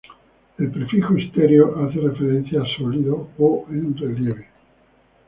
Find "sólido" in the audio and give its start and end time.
2.75-3.29